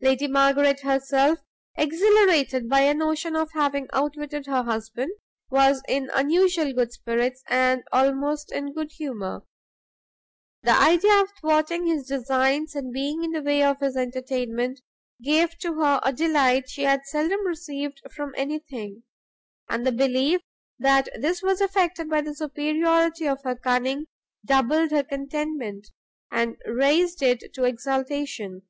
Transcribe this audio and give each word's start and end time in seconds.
Lady 0.00 0.28
Margaret 0.28 0.82
herself, 0.82 1.40
exhilarated 1.76 2.68
by 2.68 2.82
a 2.82 2.94
notion 2.94 3.34
of 3.34 3.50
having 3.52 3.88
outwitted 3.92 4.46
her 4.46 4.62
husband, 4.62 5.10
was 5.50 5.82
in 5.88 6.08
unusual 6.14 6.72
good 6.72 6.92
spirits, 6.92 7.42
and 7.48 7.82
almost 7.90 8.52
in 8.52 8.72
good 8.72 8.92
humour. 8.92 9.42
The 10.62 10.70
idea 10.70 11.20
of 11.20 11.30
thwarting 11.40 11.88
his 11.88 12.06
designs, 12.06 12.76
and 12.76 12.92
being 12.92 13.24
in 13.24 13.32
the 13.32 13.42
way 13.42 13.64
of 13.64 13.80
his 13.80 13.96
entertainment, 13.96 14.80
gave 15.20 15.58
to 15.58 15.74
her 15.80 15.98
a 16.04 16.12
delight 16.12 16.68
she 16.70 16.84
had 16.84 17.00
seldom 17.06 17.44
received 17.44 18.00
from 18.14 18.32
any 18.36 18.60
thing; 18.60 19.02
and 19.68 19.84
the 19.84 19.90
belief 19.90 20.42
that 20.78 21.08
this 21.20 21.42
was 21.42 21.60
effected 21.60 22.08
by 22.08 22.20
the 22.20 22.36
superiority 22.36 23.26
of 23.26 23.42
her 23.42 23.56
cunning, 23.56 24.06
doubled 24.44 24.92
her 24.92 25.02
contentment, 25.02 25.88
and 26.30 26.56
raised 26.66 27.20
it 27.20 27.52
to 27.54 27.64
exultation. 27.64 28.62